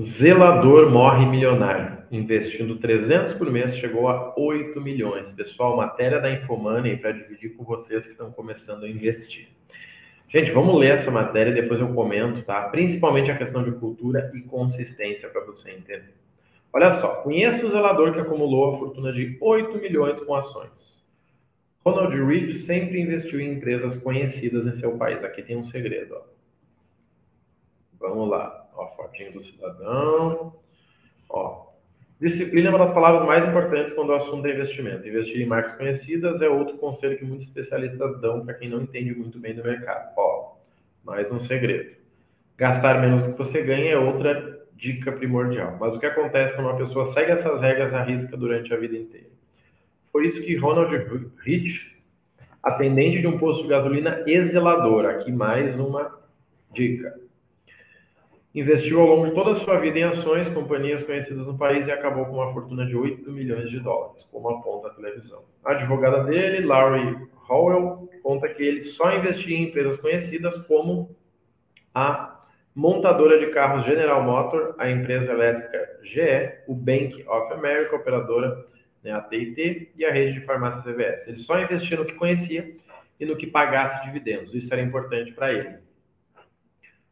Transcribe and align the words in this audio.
Zelador 0.00 0.90
morre 0.90 1.24
milionário. 1.24 1.96
Investindo 2.10 2.76
300 2.76 3.32
por 3.32 3.50
mês, 3.50 3.78
chegou 3.78 4.08
a 4.08 4.34
8 4.36 4.78
milhões. 4.78 5.30
Pessoal, 5.30 5.74
matéria 5.74 6.20
da 6.20 6.30
Infomoney 6.30 6.98
para 6.98 7.12
dividir 7.12 7.56
com 7.56 7.64
vocês 7.64 8.04
que 8.04 8.12
estão 8.12 8.30
começando 8.30 8.84
a 8.84 8.88
investir. 8.90 9.48
Gente, 10.28 10.52
vamos 10.52 10.78
ler 10.78 10.90
essa 10.90 11.10
matéria 11.10 11.50
e 11.50 11.54
depois 11.54 11.80
eu 11.80 11.94
comento, 11.94 12.42
tá? 12.42 12.60
Principalmente 12.68 13.30
a 13.30 13.38
questão 13.38 13.64
de 13.64 13.72
cultura 13.72 14.30
e 14.34 14.42
consistência 14.42 15.30
para 15.30 15.42
você 15.46 15.70
entender. 15.70 16.12
Olha 16.70 16.90
só, 16.90 17.22
conheça 17.22 17.64
o 17.64 17.70
zelador 17.70 18.12
que 18.12 18.20
acumulou 18.20 18.74
a 18.74 18.78
fortuna 18.78 19.14
de 19.14 19.38
8 19.40 19.78
milhões 19.78 20.20
com 20.20 20.34
ações. 20.34 20.70
Ronald 21.82 22.14
Reed 22.22 22.54
sempre 22.56 23.00
investiu 23.00 23.40
em 23.40 23.54
empresas 23.54 23.96
conhecidas 23.96 24.66
em 24.66 24.72
seu 24.72 24.98
país. 24.98 25.24
Aqui 25.24 25.42
tem 25.42 25.56
um 25.56 25.64
segredo, 25.64 26.16
ó. 26.16 26.35
Vamos 27.98 28.28
lá, 28.28 28.68
ó, 28.74 28.88
fotinho 28.96 29.32
do 29.32 29.44
cidadão. 29.44 30.54
Ó, 31.28 31.66
disciplina 32.20 32.68
é 32.68 32.70
uma 32.70 32.78
das 32.78 32.90
palavras 32.90 33.26
mais 33.26 33.44
importantes 33.44 33.92
quando 33.92 34.10
o 34.10 34.14
assunto 34.14 34.46
é 34.46 34.52
investimento. 34.52 35.06
Investir 35.06 35.40
em 35.40 35.46
marcas 35.46 35.74
conhecidas 35.74 36.40
é 36.40 36.48
outro 36.48 36.76
conselho 36.78 37.18
que 37.18 37.24
muitos 37.24 37.46
especialistas 37.46 38.20
dão 38.20 38.44
para 38.44 38.54
quem 38.54 38.68
não 38.68 38.82
entende 38.82 39.14
muito 39.14 39.38
bem 39.38 39.54
do 39.54 39.64
mercado. 39.64 40.12
Ó, 40.16 40.56
mais 41.04 41.30
um 41.30 41.38
segredo. 41.38 41.96
Gastar 42.56 43.00
menos 43.00 43.26
do 43.26 43.32
que 43.32 43.38
você 43.38 43.62
ganha 43.62 43.92
é 43.92 43.98
outra 43.98 44.66
dica 44.74 45.12
primordial. 45.12 45.76
Mas 45.80 45.94
o 45.94 45.98
que 45.98 46.06
acontece 46.06 46.54
quando 46.54 46.68
uma 46.68 46.76
pessoa 46.76 47.04
segue 47.06 47.32
essas 47.32 47.60
regras 47.60 47.92
à 47.94 48.02
risca 48.02 48.36
durante 48.36 48.72
a 48.72 48.76
vida 48.76 48.96
inteira? 48.96 49.30
Por 50.12 50.24
isso 50.24 50.42
que 50.42 50.56
Ronald 50.56 50.90
Rich, 51.44 51.94
atendente 52.62 53.20
de 53.20 53.26
um 53.26 53.38
posto 53.38 53.64
de 53.64 53.68
gasolina 53.68 54.22
e 54.26 54.42
zelador, 54.42 55.04
aqui 55.06 55.30
mais 55.30 55.78
uma 55.78 56.18
dica. 56.72 57.25
Investiu 58.56 59.02
ao 59.02 59.06
longo 59.06 59.26
de 59.26 59.34
toda 59.34 59.50
a 59.50 59.54
sua 59.54 59.78
vida 59.78 59.98
em 59.98 60.04
ações, 60.04 60.48
companhias 60.48 61.02
conhecidas 61.02 61.46
no 61.46 61.58
país 61.58 61.86
e 61.86 61.92
acabou 61.92 62.24
com 62.24 62.36
uma 62.36 62.54
fortuna 62.54 62.86
de 62.86 62.96
8 62.96 63.30
milhões 63.30 63.68
de 63.68 63.78
dólares, 63.78 64.26
como 64.32 64.48
aponta 64.48 64.88
a 64.88 64.94
televisão. 64.94 65.44
A 65.62 65.72
advogada 65.72 66.24
dele, 66.24 66.64
Larry 66.64 67.18
Howell, 67.46 68.08
conta 68.22 68.48
que 68.48 68.62
ele 68.62 68.84
só 68.84 69.14
investia 69.14 69.54
em 69.54 69.64
empresas 69.64 69.98
conhecidas 69.98 70.56
como 70.62 71.14
a 71.94 72.46
montadora 72.74 73.38
de 73.38 73.48
carros 73.48 73.84
General 73.84 74.22
Motor, 74.22 74.74
a 74.78 74.90
empresa 74.90 75.32
elétrica 75.32 76.00
GE, 76.02 76.62
o 76.66 76.74
Bank 76.74 77.26
of 77.28 77.52
America, 77.52 77.94
operadora 77.94 78.64
né, 79.04 79.22
TIT, 79.28 79.92
e 79.94 80.02
a 80.02 80.10
rede 80.10 80.32
de 80.32 80.46
farmácia 80.46 80.80
CVS. 80.80 81.28
Ele 81.28 81.36
só 81.36 81.60
investia 81.60 81.98
no 81.98 82.06
que 82.06 82.14
conhecia 82.14 82.74
e 83.20 83.26
no 83.26 83.36
que 83.36 83.46
pagasse 83.46 84.02
dividendos. 84.06 84.54
Isso 84.54 84.72
era 84.72 84.80
importante 84.80 85.30
para 85.34 85.52
ele. 85.52 85.85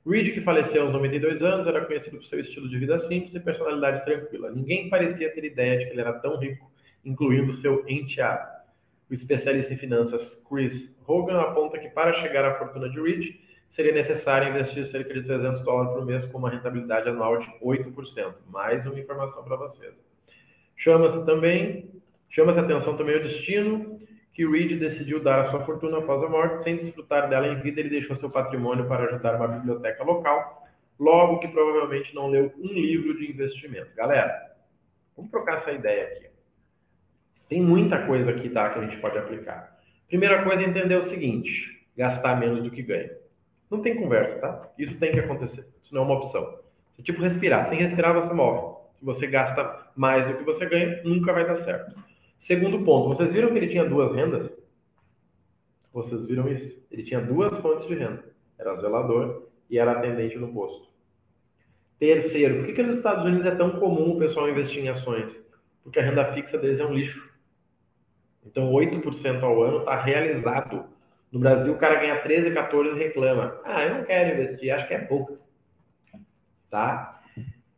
Reed, 0.06 0.34
que 0.34 0.40
faleceu 0.42 0.82
aos 0.82 0.92
92 0.92 1.42
anos, 1.42 1.66
era 1.66 1.84
conhecido 1.84 2.18
por 2.18 2.26
seu 2.26 2.38
estilo 2.38 2.68
de 2.68 2.78
vida 2.78 2.98
simples 2.98 3.34
e 3.34 3.40
personalidade 3.40 4.04
tranquila. 4.04 4.50
Ninguém 4.50 4.90
parecia 4.90 5.32
ter 5.32 5.44
ideia 5.44 5.78
de 5.78 5.86
que 5.86 5.92
ele 5.92 6.00
era 6.02 6.12
tão 6.12 6.38
rico, 6.38 6.70
incluindo 7.02 7.52
seu 7.54 7.82
enteado. 7.88 8.52
O 9.10 9.14
especialista 9.14 9.72
em 9.72 9.78
finanças 9.78 10.38
Chris 10.48 10.94
Hogan 11.06 11.40
aponta 11.40 11.78
que 11.78 11.88
para 11.88 12.12
chegar 12.14 12.44
à 12.44 12.54
fortuna 12.58 12.88
de 12.90 13.00
Reed, 13.00 13.36
seria 13.68 13.92
necessário 13.92 14.48
investir 14.48 14.84
cerca 14.84 15.12
de 15.14 15.22
300 15.22 15.62
dólares 15.62 15.92
por 15.92 16.04
mês 16.04 16.24
com 16.26 16.38
uma 16.38 16.50
rentabilidade 16.50 17.08
anual 17.08 17.38
de 17.38 17.46
8%. 17.62 18.34
Mais 18.48 18.86
uma 18.86 18.98
informação 18.98 19.42
para 19.42 19.56
vocês. 19.56 19.94
Chama-se 20.76 21.24
também, 21.24 21.90
chama-se 22.28 22.60
atenção 22.60 22.96
também 22.96 23.16
o 23.16 23.22
destino 23.22 24.00
que 24.34 24.46
Reed 24.46 24.78
decidiu 24.78 25.22
dar 25.22 25.40
a 25.40 25.50
sua 25.50 25.60
fortuna 25.60 25.98
após 25.98 26.22
a 26.22 26.28
morte, 26.28 26.64
sem 26.64 26.76
desfrutar 26.76 27.28
dela 27.28 27.48
em 27.48 27.60
vida, 27.60 27.80
ele 27.80 27.88
deixou 27.88 28.16
seu 28.16 28.28
patrimônio 28.28 28.86
para 28.86 29.04
ajudar 29.04 29.36
uma 29.36 29.48
biblioteca 29.48 30.02
local, 30.02 30.66
logo 30.98 31.38
que 31.38 31.48
provavelmente 31.48 32.14
não 32.14 32.28
leu 32.28 32.52
um 32.58 32.66
livro 32.66 33.16
de 33.16 33.30
investimento. 33.30 33.94
Galera, 33.94 34.56
vamos 35.16 35.30
trocar 35.30 35.54
essa 35.54 35.72
ideia 35.72 36.08
aqui. 36.08 36.26
Tem 37.48 37.62
muita 37.62 38.04
coisa 38.06 38.30
aqui 38.30 38.48
tá, 38.48 38.70
que 38.70 38.80
a 38.80 38.82
gente 38.82 39.00
pode 39.00 39.16
aplicar. 39.16 39.78
Primeira 40.08 40.42
coisa 40.42 40.62
é 40.62 40.66
entender 40.66 40.96
o 40.96 41.04
seguinte: 41.04 41.86
gastar 41.96 42.38
menos 42.38 42.62
do 42.62 42.70
que 42.70 42.82
ganha. 42.82 43.10
Não 43.70 43.80
tem 43.80 43.96
conversa, 43.96 44.38
tá? 44.40 44.68
Isso 44.76 44.98
tem 44.98 45.12
que 45.12 45.20
acontecer. 45.20 45.66
Isso 45.82 45.94
não 45.94 46.02
é 46.02 46.04
uma 46.04 46.16
opção. 46.16 46.58
É 46.98 47.02
tipo 47.02 47.22
respirar. 47.22 47.66
Sem 47.66 47.78
respirar, 47.78 48.14
você 48.14 48.32
morre 48.32 48.74
você 49.04 49.26
gasta 49.26 49.86
mais 49.94 50.26
do 50.26 50.34
que 50.34 50.44
você 50.44 50.64
ganha, 50.66 51.02
nunca 51.04 51.32
vai 51.32 51.46
dar 51.46 51.56
certo. 51.56 51.94
Segundo 52.38 52.84
ponto, 52.84 53.08
vocês 53.08 53.32
viram 53.32 53.50
que 53.50 53.58
ele 53.58 53.68
tinha 53.68 53.84
duas 53.84 54.14
rendas? 54.14 54.50
Vocês 55.92 56.26
viram 56.26 56.48
isso? 56.48 56.76
Ele 56.90 57.02
tinha 57.02 57.20
duas 57.20 57.56
fontes 57.58 57.86
de 57.86 57.94
renda. 57.94 58.24
Era 58.58 58.74
zelador 58.76 59.48
e 59.70 59.78
era 59.78 59.92
atendente 59.92 60.36
no 60.36 60.52
posto. 60.52 60.88
Terceiro, 61.98 62.56
por 62.56 62.66
que, 62.66 62.72
que 62.72 62.82
nos 62.82 62.96
Estados 62.96 63.24
Unidos 63.24 63.46
é 63.46 63.54
tão 63.54 63.78
comum 63.78 64.16
o 64.16 64.18
pessoal 64.18 64.48
investir 64.48 64.84
em 64.84 64.88
ações? 64.88 65.32
Porque 65.82 65.98
a 65.98 66.02
renda 66.02 66.32
fixa 66.32 66.58
deles 66.58 66.80
é 66.80 66.84
um 66.84 66.92
lixo. 66.92 67.32
Então, 68.44 68.70
8% 68.72 69.42
ao 69.42 69.62
ano 69.62 69.78
está 69.78 70.02
realizado. 70.02 70.84
No 71.30 71.40
Brasil, 71.40 71.72
o 71.72 71.78
cara 71.78 71.96
ganha 71.96 72.20
13, 72.20 72.52
14 72.52 72.90
e 72.90 72.98
reclama. 72.98 73.60
Ah, 73.64 73.84
eu 73.84 73.94
não 73.94 74.04
quero 74.04 74.34
investir, 74.34 74.70
acho 74.70 74.86
que 74.86 74.94
é 74.94 74.98
pouco. 74.98 75.38
Tá? 76.70 77.22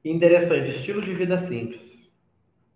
Interessante, 0.05 0.71
estilo 0.71 1.01
de 1.01 1.15
vida 1.15 1.39
simples. 1.39 1.96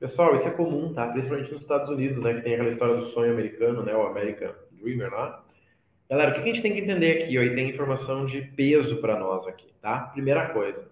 Pessoal, 0.00 0.34
isso 0.34 0.48
é 0.48 0.50
comum, 0.50 0.94
tá? 0.94 1.06
Principalmente 1.08 1.52
nos 1.52 1.60
Estados 1.60 1.90
Unidos, 1.90 2.24
né? 2.24 2.32
Que 2.32 2.40
tem 2.40 2.54
aquela 2.54 2.70
história 2.70 2.96
do 2.96 3.02
sonho 3.02 3.34
americano, 3.34 3.82
né? 3.82 3.94
O 3.94 4.06
American 4.06 4.54
Dreamer 4.72 5.12
lá. 5.12 5.44
Galera, 6.08 6.30
o 6.30 6.34
que 6.34 6.40
a 6.40 6.44
gente 6.44 6.62
tem 6.62 6.72
que 6.72 6.80
entender 6.80 7.22
aqui? 7.22 7.38
Ó, 7.38 7.42
e 7.42 7.54
tem 7.54 7.68
informação 7.68 8.24
de 8.24 8.40
peso 8.40 8.96
para 9.02 9.20
nós 9.20 9.46
aqui, 9.46 9.70
tá? 9.82 9.98
Primeira 10.14 10.48
coisa. 10.48 10.88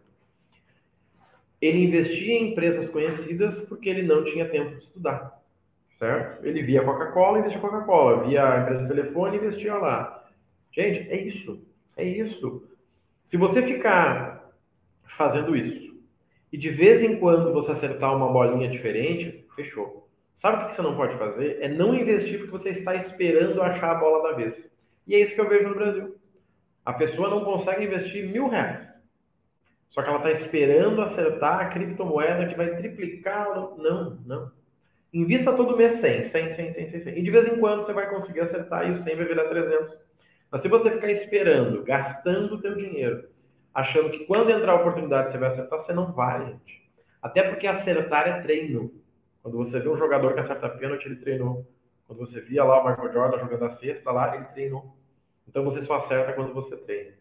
Ele 1.59 1.83
investia 1.85 2.35
em 2.35 2.53
empresas 2.53 2.87
conhecidas 2.91 3.59
porque 3.63 3.89
ele 3.89 4.03
não 4.03 4.25
tinha 4.25 4.47
tempo 4.47 4.77
de 4.77 4.83
estudar, 4.83 5.43
certo? 5.99 6.47
Ele 6.47 6.63
via 6.63 6.85
Coca-Cola, 6.85 7.39
investia 7.39 7.61
Coca-Cola. 7.63 8.29
Via 8.29 8.47
a 8.47 8.61
empresa 8.61 8.83
de 8.83 8.89
telefone, 8.89 9.39
investia 9.39 9.75
lá. 9.75 10.29
Gente, 10.71 11.11
é 11.11 11.17
isso. 11.17 11.67
É 11.97 12.05
isso. 12.05 12.63
Se 13.25 13.39
você 13.39 13.63
ficar 13.63 14.53
fazendo 15.17 15.57
isso, 15.57 15.88
e 16.53 16.57
de 16.57 16.71
vez 16.71 17.03
em 17.03 17.19
quando 17.19 17.53
você 17.53 17.73
acertar 17.73 18.15
uma 18.17 18.33
bolinha 18.33 18.69
diferente, 18.69 19.47
fechou. 19.55 20.09
Sabe 20.37 20.63
o 20.63 20.69
que 20.69 20.75
você 20.75 20.83
não 20.83 20.97
pode 20.97 21.19
fazer? 21.19 21.59
É 21.61 21.69
não 21.69 21.95
investir 21.95 22.39
porque 22.39 22.53
você 22.53 22.71
está 22.71 22.95
esperando 22.95 23.61
achar 23.61 23.91
a 23.91 23.95
bola 23.95 24.31
da 24.31 24.37
vez. 24.37 24.57
E 25.07 25.15
é 25.15 25.21
isso 25.21 25.35
que 25.35 25.41
eu 25.41 25.49
vejo 25.49 25.69
no 25.69 25.75
Brasil. 25.75 26.17
A 26.85 26.93
pessoa 26.93 27.29
não 27.29 27.45
consegue 27.45 27.85
investir 27.85 28.27
mil 28.31 28.49
reais. 28.49 28.89
Só 29.91 30.03
que 30.03 30.09
ela 30.09 30.19
está 30.19 30.31
esperando 30.31 31.03
acertar 31.03 31.61
a 31.61 31.67
criptomoeda 31.67 32.47
que 32.47 32.57
vai 32.57 32.77
triplicar. 32.77 33.49
Não, 33.77 34.19
não. 34.25 34.53
Invista 35.13 35.53
todo 35.53 35.77
mês 35.77 35.95
100, 35.95 36.25
100, 36.25 36.51
100, 36.51 36.73
100, 36.73 36.87
100, 36.89 37.01
100. 37.01 37.19
E 37.19 37.23
de 37.23 37.31
vez 37.31 37.49
em 37.49 37.59
quando 37.59 37.83
você 37.83 37.93
vai 37.93 38.09
conseguir 38.09 38.41
acertar 38.41 38.87
e 38.87 38.93
o 38.93 38.97
100 38.97 39.17
vai 39.17 39.25
virar 39.25 39.49
300. 39.49 39.97
Mas 40.51 40.61
se 40.61 40.69
você 40.69 40.91
ficar 40.91 41.11
esperando, 41.11 41.83
gastando 41.83 42.55
o 42.55 42.61
teu 42.61 42.75
dinheiro, 42.75 43.29
achando 43.79 44.11
que 44.11 44.25
quando 44.25 44.51
entrar 44.51 44.73
a 44.73 44.81
oportunidade 44.81 45.31
você 45.31 45.39
vai 45.39 45.49
acertar, 45.49 45.79
você 45.79 45.93
não 45.93 46.13
vai, 46.13 46.45
gente. 46.47 46.91
Até 47.23 47.45
porque 47.45 47.65
acertar 47.65 48.27
é 48.27 48.41
treino. 48.41 48.93
Quando 49.41 49.57
você 49.57 49.79
vê 49.79 49.89
um 49.89 49.97
jogador 49.97 50.35
que 50.35 50.41
acerta 50.41 50.69
pênalti, 50.69 51.07
ele 51.07 51.15
treinou. 51.15 51.65
Quando 52.05 52.19
você 52.19 52.41
via 52.41 52.65
lá 52.65 52.83
o 52.83 52.89
Michael 52.89 53.13
Jordan 53.13 53.39
jogando 53.39 53.65
a 53.65 53.69
cesta 53.69 54.11
lá, 54.11 54.35
ele 54.35 54.47
treinou. 54.47 54.97
Então 55.47 55.63
você 55.63 55.81
só 55.81 55.95
acerta 55.95 56.33
quando 56.33 56.53
você 56.53 56.77
treina. 56.77 57.13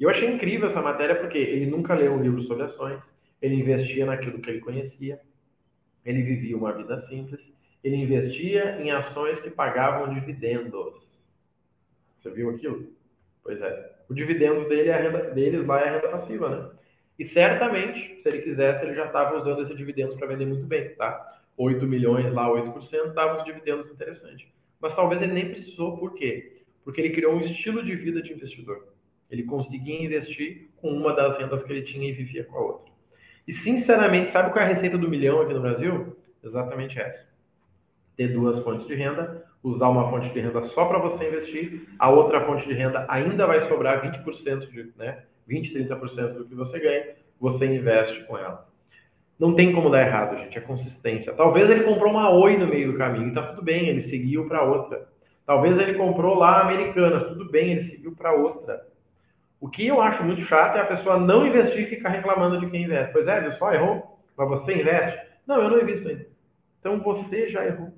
E 0.00 0.02
eu 0.02 0.10
achei 0.10 0.28
incrível 0.28 0.66
essa 0.66 0.82
matéria 0.82 1.14
porque 1.14 1.38
ele 1.38 1.66
nunca 1.66 1.94
leu 1.94 2.14
um 2.14 2.20
livro 2.20 2.42
sobre 2.42 2.64
ações, 2.64 3.00
ele 3.40 3.54
investia 3.54 4.04
naquilo 4.04 4.40
que 4.40 4.50
ele 4.50 4.60
conhecia, 4.60 5.20
ele 6.04 6.22
vivia 6.22 6.56
uma 6.56 6.72
vida 6.72 6.98
simples, 6.98 7.40
ele 7.84 7.94
investia 7.94 8.80
em 8.80 8.90
ações 8.90 9.38
que 9.38 9.50
pagavam 9.50 10.12
dividendos. 10.12 11.22
Você 12.18 12.30
viu 12.30 12.50
aquilo? 12.50 12.92
Pois 13.44 13.60
é. 13.62 14.01
O 14.12 14.14
dividendo 14.14 14.68
dele 14.68 14.90
é 14.90 14.94
a 14.94 14.98
renda, 14.98 15.30
deles 15.30 15.66
lá 15.66 15.80
é 15.80 15.88
a 15.88 15.92
renda 15.92 16.08
passiva, 16.08 16.48
né? 16.50 16.70
E 17.18 17.24
certamente, 17.24 18.20
se 18.20 18.28
ele 18.28 18.42
quisesse, 18.42 18.84
ele 18.84 18.94
já 18.94 19.06
estava 19.06 19.38
usando 19.38 19.62
esse 19.62 19.74
dividendos 19.74 20.14
para 20.16 20.26
vender 20.26 20.44
muito 20.44 20.66
bem, 20.66 20.90
tá? 20.96 21.40
8 21.56 21.86
milhões 21.86 22.30
lá, 22.30 22.46
8%, 22.46 23.14
dava 23.14 23.38
os 23.38 23.44
dividendos 23.44 23.90
interessantes. 23.90 24.46
Mas 24.78 24.94
talvez 24.94 25.22
ele 25.22 25.32
nem 25.32 25.48
precisou, 25.48 25.96
por 25.96 26.12
quê? 26.12 26.60
Porque 26.84 27.00
ele 27.00 27.14
criou 27.14 27.32
um 27.32 27.40
estilo 27.40 27.82
de 27.82 27.96
vida 27.96 28.20
de 28.20 28.34
investidor. 28.34 28.86
Ele 29.30 29.44
conseguia 29.44 30.04
investir 30.04 30.68
com 30.76 30.90
uma 30.90 31.14
das 31.14 31.38
rendas 31.38 31.62
que 31.62 31.72
ele 31.72 31.82
tinha 31.82 32.06
e 32.06 32.12
vivia 32.12 32.44
com 32.44 32.58
a 32.58 32.60
outra. 32.60 32.92
E 33.48 33.52
sinceramente, 33.54 34.30
sabe 34.30 34.52
qual 34.52 34.62
é 34.62 34.66
a 34.66 34.68
receita 34.68 34.98
do 34.98 35.08
milhão 35.08 35.40
aqui 35.40 35.54
no 35.54 35.62
Brasil? 35.62 36.18
Exatamente 36.44 37.00
essa. 37.00 37.26
Ter 38.14 38.28
duas 38.28 38.58
fontes 38.58 38.86
de 38.86 38.94
renda, 38.94 39.42
usar 39.62 39.88
uma 39.88 40.08
fonte 40.08 40.30
de 40.30 40.40
renda 40.40 40.64
só 40.64 40.86
para 40.86 40.98
você 40.98 41.28
investir, 41.28 41.88
a 41.98 42.10
outra 42.10 42.40
fonte 42.44 42.66
de 42.66 42.74
renda 42.74 43.06
ainda 43.08 43.46
vai 43.46 43.60
sobrar 43.62 44.02
20%, 44.02 44.70
de, 44.70 44.92
né? 44.96 45.22
20, 45.46 45.74
30% 45.74 46.32
do 46.34 46.44
que 46.44 46.54
você 46.54 46.78
ganha, 46.78 47.14
você 47.40 47.66
investe 47.66 48.24
com 48.24 48.36
ela. 48.36 48.68
Não 49.38 49.54
tem 49.54 49.72
como 49.72 49.90
dar 49.90 50.02
errado, 50.02 50.38
gente, 50.38 50.56
é 50.56 50.60
consistência. 50.60 51.32
Talvez 51.32 51.68
ele 51.68 51.84
comprou 51.84 52.10
uma 52.10 52.30
Oi 52.30 52.56
no 52.56 52.66
meio 52.66 52.92
do 52.92 52.98
caminho 52.98 53.28
e 53.28 53.32
tá 53.32 53.42
tudo 53.42 53.62
bem, 53.62 53.88
ele 53.88 54.00
seguiu 54.00 54.46
para 54.46 54.62
outra. 54.62 55.08
Talvez 55.44 55.78
ele 55.78 55.94
comprou 55.94 56.36
lá 56.36 56.58
a 56.58 56.62
Americana, 56.62 57.24
tudo 57.24 57.50
bem, 57.50 57.72
ele 57.72 57.82
seguiu 57.82 58.12
para 58.12 58.32
outra. 58.32 58.86
O 59.60 59.68
que 59.68 59.86
eu 59.86 60.00
acho 60.00 60.22
muito 60.24 60.42
chato 60.42 60.76
é 60.76 60.80
a 60.80 60.86
pessoa 60.86 61.18
não 61.18 61.46
investir 61.46 61.82
e 61.82 61.86
ficar 61.86 62.10
reclamando 62.10 62.60
de 62.60 62.70
quem 62.70 62.84
investe. 62.84 63.12
Pois 63.12 63.26
é, 63.26 63.40
viu 63.40 63.52
só, 63.52 63.72
errou? 63.72 64.20
Mas 64.36 64.48
você 64.48 64.74
investe? 64.74 65.20
Não, 65.46 65.60
eu 65.60 65.70
não 65.70 65.80
invisto 65.80 66.08
ainda. 66.08 66.26
Então 66.80 67.00
você 67.00 67.48
já 67.48 67.64
errou. 67.64 67.92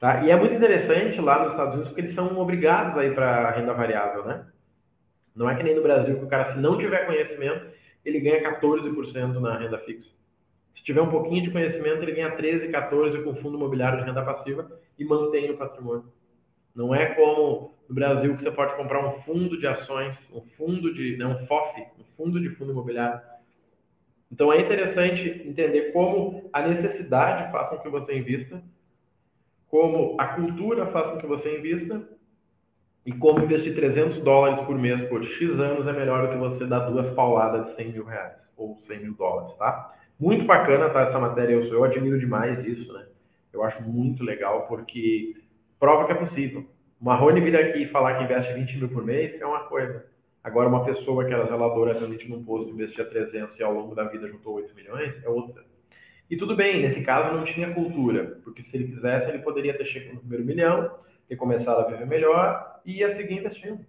Tá? 0.00 0.24
E 0.24 0.30
é 0.30 0.36
muito 0.36 0.54
interessante 0.54 1.20
lá 1.20 1.42
nos 1.42 1.52
Estados 1.52 1.74
Unidos 1.74 1.88
porque 1.88 2.00
eles 2.00 2.14
são 2.14 2.38
obrigados 2.38 2.96
a 2.96 3.04
ir 3.04 3.14
para 3.14 3.50
renda 3.50 3.74
variável, 3.74 4.24
né? 4.24 4.46
Não 5.36 5.48
é 5.48 5.54
que 5.54 5.62
nem 5.62 5.76
no 5.76 5.82
Brasil 5.82 6.16
que 6.18 6.24
o 6.24 6.26
cara, 6.26 6.46
se 6.46 6.58
não 6.58 6.78
tiver 6.78 7.04
conhecimento, 7.04 7.66
ele 8.02 8.18
ganha 8.18 8.58
14% 8.58 9.38
na 9.38 9.58
renda 9.58 9.78
fixa. 9.78 10.08
Se 10.74 10.82
tiver 10.82 11.02
um 11.02 11.10
pouquinho 11.10 11.42
de 11.42 11.50
conhecimento, 11.50 12.02
ele 12.02 12.12
ganha 12.12 12.30
13, 12.30 12.68
14 12.68 13.22
com 13.22 13.34
fundo 13.34 13.58
imobiliário 13.58 13.98
de 13.98 14.06
renda 14.06 14.24
passiva 14.24 14.72
e 14.98 15.04
mantém 15.04 15.50
o 15.50 15.58
patrimônio. 15.58 16.10
Não 16.74 16.94
é 16.94 17.14
como 17.14 17.74
no 17.86 17.94
Brasil 17.94 18.34
que 18.34 18.42
você 18.42 18.50
pode 18.50 18.74
comprar 18.76 19.06
um 19.06 19.20
fundo 19.20 19.58
de 19.58 19.66
ações, 19.66 20.16
um 20.32 20.40
fundo 20.40 20.94
de, 20.94 21.18
não, 21.18 21.32
um 21.32 21.46
FOF, 21.46 21.78
um 21.98 22.04
fundo 22.16 22.40
de 22.40 22.48
fundo 22.48 22.72
imobiliário. 22.72 23.20
Então 24.32 24.50
é 24.50 24.62
interessante 24.62 25.28
entender 25.44 25.92
como 25.92 26.48
a 26.54 26.62
necessidade 26.62 27.52
faz 27.52 27.68
com 27.68 27.78
que 27.78 27.88
você 27.90 28.16
invista, 28.16 28.62
como 29.70 30.16
a 30.18 30.26
cultura 30.26 30.86
faz 30.86 31.08
com 31.08 31.16
que 31.16 31.26
você 31.26 31.56
invista 31.56 32.02
e 33.06 33.12
como 33.12 33.44
investir 33.44 33.74
300 33.74 34.20
dólares 34.20 34.60
por 34.62 34.76
mês 34.76 35.00
por 35.02 35.24
X 35.24 35.60
anos 35.60 35.86
é 35.86 35.92
melhor 35.92 36.26
do 36.26 36.32
que 36.32 36.38
você 36.38 36.66
dar 36.66 36.80
duas 36.80 37.08
pauladas 37.10 37.68
de 37.68 37.76
100 37.76 37.92
mil 37.92 38.04
reais 38.04 38.36
ou 38.56 38.76
100 38.80 39.00
mil 39.00 39.14
dólares, 39.14 39.56
tá? 39.56 39.94
Muito 40.18 40.44
bacana, 40.44 40.90
tá? 40.90 41.02
Essa 41.02 41.18
matéria, 41.18 41.54
eu, 41.54 41.64
eu 41.64 41.84
admiro 41.84 42.18
demais 42.18 42.64
isso, 42.64 42.92
né? 42.92 43.06
Eu 43.52 43.62
acho 43.62 43.82
muito 43.82 44.24
legal 44.24 44.66
porque 44.66 45.36
prova 45.78 46.04
que 46.04 46.12
é 46.12 46.16
possível. 46.16 46.66
O 47.00 47.04
Marrone 47.04 47.40
vir 47.40 47.56
aqui 47.56 47.84
e 47.84 47.86
falar 47.86 48.18
que 48.18 48.24
investe 48.24 48.52
20 48.52 48.76
mil 48.76 48.88
por 48.88 49.04
mês 49.04 49.40
é 49.40 49.46
uma 49.46 49.60
coisa. 49.60 50.04
Agora, 50.42 50.68
uma 50.68 50.84
pessoa 50.84 51.24
que 51.24 51.32
era 51.32 51.46
zeladora 51.46 51.92
realmente 51.92 52.28
num 52.28 52.42
posto 52.42 52.72
investia 52.72 53.04
300 53.04 53.58
e 53.58 53.62
ao 53.62 53.72
longo 53.72 53.94
da 53.94 54.04
vida 54.04 54.28
juntou 54.28 54.54
8 54.54 54.74
milhões 54.74 55.14
é 55.24 55.28
outra. 55.28 55.62
E 56.30 56.36
tudo 56.36 56.54
bem, 56.54 56.80
nesse 56.80 57.02
caso 57.02 57.36
não 57.36 57.42
tinha 57.42 57.74
cultura, 57.74 58.38
porque 58.44 58.62
se 58.62 58.76
ele 58.76 58.86
quisesse, 58.86 59.28
ele 59.28 59.40
poderia 59.40 59.76
ter 59.76 59.84
chegado 59.84 60.14
no 60.14 60.20
primeiro 60.20 60.44
milhão, 60.44 60.94
ter 61.28 61.34
começado 61.34 61.80
a 61.80 61.88
viver 61.90 62.06
melhor 62.06 62.80
e 62.86 62.98
ia 62.98 63.08
seguir 63.08 63.38
investindo. 63.38 63.84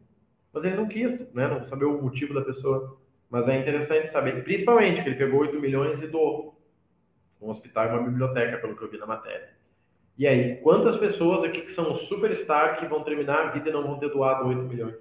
Mas 0.52 0.64
ele 0.64 0.76
não 0.76 0.88
quis, 0.88 1.20
né? 1.34 1.48
Não 1.48 1.64
saber 1.66 1.86
o 1.86 2.02
motivo 2.02 2.34
da 2.34 2.42
pessoa. 2.42 2.98
Mas 3.30 3.48
é 3.48 3.58
interessante 3.58 4.10
saber, 4.10 4.44
principalmente 4.44 5.02
que 5.04 5.10
ele 5.10 5.16
pegou 5.16 5.40
8 5.42 5.60
milhões 5.60 6.02
e 6.02 6.08
doou 6.08 6.60
um 7.40 7.50
hospital 7.50 7.86
e 7.86 7.90
uma 7.90 8.04
biblioteca, 8.04 8.58
pelo 8.58 8.76
que 8.76 8.84
eu 8.84 8.90
vi 8.90 8.98
na 8.98 9.06
matéria. 9.06 9.50
E 10.18 10.28
aí, 10.28 10.58
quantas 10.58 10.98
pessoas 10.98 11.44
aqui 11.44 11.62
que 11.62 11.72
são 11.72 11.96
superstar 11.96 12.80
que 12.80 12.86
vão 12.86 13.04
terminar 13.04 13.48
a 13.48 13.52
vida 13.52 13.70
e 13.70 13.74
não 13.74 13.84
vão 13.84 13.98
ter 13.98 14.10
doado 14.10 14.48
8 14.48 14.62
milhões? 14.64 14.96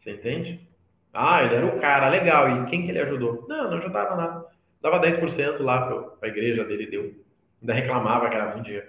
Você 0.00 0.12
entende? 0.12 0.68
Ah, 1.12 1.42
ele 1.42 1.54
era 1.54 1.66
o 1.66 1.80
cara, 1.80 2.08
legal. 2.08 2.48
E 2.50 2.66
quem 2.66 2.84
que 2.84 2.90
ele 2.90 3.00
ajudou? 3.00 3.46
Não, 3.48 3.70
não 3.70 3.78
ajudava 3.78 4.16
nada. 4.16 4.53
Dava 4.84 5.00
10% 5.00 5.60
lá 5.60 5.86
para 5.86 6.28
a 6.28 6.30
igreja 6.30 6.62
dele, 6.62 6.86
deu. 6.86 7.14
Ainda 7.62 7.72
reclamava 7.72 8.28
que 8.28 8.34
era 8.34 8.52
muito 8.52 8.66
dinheiro. 8.66 8.86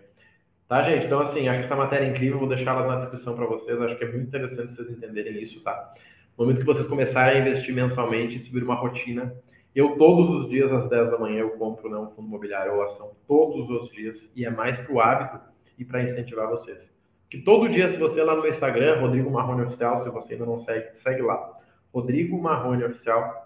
Tá, 0.68 0.84
gente? 0.84 1.06
Então, 1.06 1.22
assim, 1.22 1.48
acho 1.48 1.60
que 1.60 1.66
essa 1.68 1.76
matéria 1.78 2.06
é 2.06 2.10
incrível. 2.10 2.38
Vou 2.38 2.50
deixar 2.50 2.76
ela 2.76 2.86
na 2.86 2.98
descrição 2.98 3.34
para 3.34 3.46
vocês. 3.46 3.80
Acho 3.82 3.96
que 3.98 4.04
é 4.04 4.12
muito 4.12 4.28
interessante 4.28 4.76
vocês 4.76 4.90
entenderem 4.90 5.42
isso, 5.42 5.64
tá? 5.64 5.94
No 6.38 6.44
momento 6.44 6.60
que 6.60 6.66
vocês 6.66 6.86
começarem 6.86 7.38
a 7.38 7.40
investir 7.40 7.74
mensalmente, 7.74 8.44
subir 8.44 8.62
uma 8.62 8.76
rotina. 8.76 9.34
Eu, 9.74 9.96
todos 9.96 10.30
os 10.42 10.50
dias, 10.50 10.70
às 10.70 10.90
10 10.90 11.12
da 11.12 11.18
manhã, 11.18 11.40
eu 11.40 11.52
compro 11.52 11.90
né, 11.90 11.98
um 11.98 12.10
fundo 12.10 12.28
imobiliário 12.28 12.74
ou 12.74 12.84
ação. 12.84 13.12
Todos 13.26 13.70
os 13.70 13.90
dias. 13.90 14.30
E 14.36 14.44
é 14.44 14.50
mais 14.50 14.78
para 14.78 14.94
o 14.94 15.00
hábito 15.00 15.40
e 15.78 15.86
para 15.86 16.04
incentivar 16.04 16.50
vocês. 16.50 16.92
Que 17.30 17.38
todo 17.38 17.70
dia, 17.70 17.88
se 17.88 17.96
você 17.96 18.22
lá 18.22 18.36
no 18.36 18.46
Instagram, 18.46 19.00
Rodrigo 19.00 19.32
Marrone 19.32 19.62
Oficial, 19.62 19.96
se 20.00 20.10
você 20.10 20.34
ainda 20.34 20.46
não 20.46 20.58
segue, 20.58 20.90
segue 20.98 21.22
lá. 21.22 21.58
Rodrigo 21.94 22.38
Marrone 22.38 22.84
Oficial. 22.84 23.45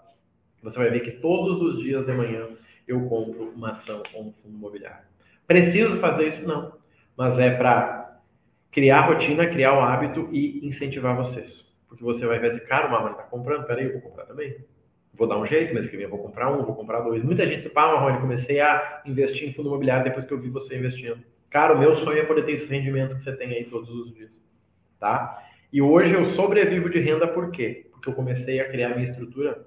Você 0.62 0.78
vai 0.78 0.90
ver 0.90 1.00
que 1.00 1.12
todos 1.12 1.60
os 1.60 1.82
dias 1.82 2.04
de 2.04 2.12
manhã 2.12 2.48
eu 2.86 3.00
compro 3.08 3.52
uma 3.54 3.70
ação 3.70 4.02
ou 4.14 4.24
um 4.24 4.32
fundo 4.32 4.56
imobiliário. 4.56 5.04
Preciso 5.46 5.96
fazer 5.96 6.28
isso? 6.28 6.46
Não. 6.46 6.72
Mas 7.16 7.38
é 7.38 7.50
para 7.50 8.20
criar 8.70 9.02
rotina, 9.02 9.46
criar 9.46 9.74
um 9.74 9.82
hábito 9.82 10.28
e 10.32 10.66
incentivar 10.66 11.16
vocês. 11.16 11.66
Porque 11.88 12.04
você 12.04 12.26
vai 12.26 12.38
ver, 12.38 12.58
cara, 12.66 12.86
o 12.86 12.90
Marrone 12.90 13.12
está 13.12 13.24
comprando, 13.24 13.66
peraí, 13.66 13.86
eu 13.86 13.92
vou 13.94 14.02
comprar 14.02 14.24
também. 14.26 14.56
Vou 15.12 15.26
dar 15.26 15.38
um 15.38 15.46
jeito, 15.46 15.74
mas 15.74 15.86
que 15.86 15.96
vem 15.96 16.04
eu 16.04 16.10
vou 16.10 16.20
comprar 16.20 16.50
um, 16.52 16.64
vou 16.64 16.74
comprar 16.74 17.00
dois. 17.00 17.22
Muita 17.22 17.46
gente 17.46 17.62
se 17.62 17.68
fala, 17.68 17.94
Marrone, 17.94 18.20
comecei 18.20 18.60
a 18.60 19.02
investir 19.04 19.48
em 19.48 19.52
fundo 19.52 19.68
imobiliário 19.68 20.04
depois 20.04 20.24
que 20.24 20.32
eu 20.32 20.40
vi 20.40 20.48
você 20.48 20.78
investindo. 20.78 21.18
Cara, 21.50 21.74
o 21.74 21.78
meu 21.78 21.96
sonho 21.96 22.20
é 22.20 22.24
poder 22.24 22.44
ter 22.44 22.52
esses 22.52 22.68
rendimentos 22.68 23.16
que 23.16 23.22
você 23.22 23.32
tem 23.34 23.48
aí 23.48 23.64
todos 23.64 23.90
os 23.90 24.14
dias. 24.14 24.30
Tá? 24.98 25.42
E 25.72 25.82
hoje 25.82 26.14
eu 26.14 26.26
sobrevivo 26.26 26.88
de 26.88 27.00
renda 27.00 27.26
por 27.26 27.50
quê? 27.50 27.86
Porque 27.90 28.08
eu 28.08 28.14
comecei 28.14 28.60
a 28.60 28.68
criar 28.68 28.90
minha 28.90 29.10
estrutura 29.10 29.66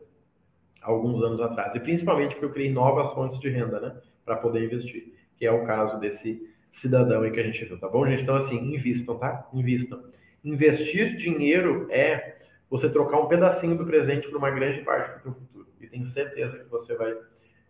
alguns 0.84 1.24
anos 1.24 1.42
atrás. 1.42 1.74
E 1.76 1.80
principalmente 1.80 2.36
porque 2.36 2.46
eu 2.46 2.52
criei 2.52 2.72
novas 2.72 3.12
fontes 3.14 3.40
de 3.40 3.50
renda, 3.50 3.80
né? 3.80 3.96
Para 4.26 4.36
poder 4.36 4.64
investir. 4.64 5.14
Que 5.38 5.46
é 5.46 5.52
o 5.52 5.66
caso 5.66 6.00
desse 6.00 6.48
cidadão 6.72 7.22
aí 7.22 7.32
que 7.32 7.40
a 7.40 7.44
gente 7.44 7.64
viu, 7.66 7.80
tá 7.80 7.88
bom, 7.88 8.06
gente? 8.06 8.24
Então, 8.24 8.36
assim, 8.36 8.58
invistam, 8.58 9.18
tá? 9.18 9.48
Invistam. 9.54 10.04
Investir 10.44 11.16
dinheiro 11.16 11.88
é 11.90 12.38
você 12.70 12.90
trocar 12.90 13.20
um 13.20 13.28
pedacinho 13.28 13.78
do 13.78 13.86
presente 13.86 14.28
por 14.28 14.38
uma 14.38 14.50
grande 14.50 14.82
parte 14.82 15.18
do 15.18 15.22
seu 15.22 15.34
futuro. 15.34 15.68
E 15.80 15.88
tenho 15.88 16.06
certeza 16.06 16.58
que 16.58 16.70
você 16.70 16.96
vai 16.96 17.16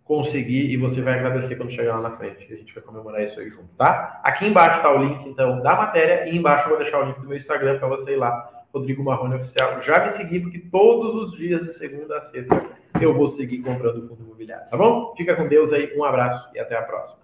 conseguir 0.03 0.69
e 0.69 0.77
você 0.77 1.01
vai 1.01 1.19
agradecer 1.19 1.55
quando 1.55 1.71
chegar 1.71 1.95
lá 1.99 2.09
na 2.09 2.17
frente. 2.17 2.51
A 2.51 2.55
gente 2.55 2.73
vai 2.73 2.83
comemorar 2.83 3.21
isso 3.23 3.39
aí 3.39 3.49
junto, 3.49 3.69
tá? 3.77 4.21
Aqui 4.23 4.45
embaixo 4.45 4.81
tá 4.81 4.91
o 4.91 5.03
link, 5.03 5.27
então, 5.27 5.61
da 5.61 5.75
matéria 5.75 6.29
e 6.29 6.37
embaixo 6.37 6.65
eu 6.65 6.69
vou 6.69 6.77
deixar 6.79 6.99
o 6.99 7.05
link 7.05 7.19
do 7.19 7.27
meu 7.27 7.37
Instagram 7.37 7.79
para 7.79 7.87
você 7.87 8.13
ir 8.13 8.17
lá, 8.17 8.52
Rodrigo 8.73 9.03
Marrone 9.03 9.35
Oficial. 9.35 9.81
Já 9.81 10.03
me 10.03 10.11
seguir, 10.11 10.41
porque 10.41 10.59
todos 10.59 11.15
os 11.15 11.37
dias, 11.37 11.61
de 11.61 11.73
segunda 11.73 12.17
a 12.17 12.21
sexta, 12.21 12.61
eu 12.99 13.13
vou 13.13 13.27
seguir 13.29 13.59
comprando 13.59 14.07
fundo 14.07 14.23
imobiliário, 14.23 14.69
tá 14.69 14.75
bom? 14.77 15.13
Fica 15.15 15.35
com 15.35 15.47
Deus 15.47 15.71
aí, 15.71 15.95
um 15.95 16.03
abraço 16.03 16.49
e 16.55 16.59
até 16.59 16.75
a 16.75 16.81
próxima. 16.81 17.22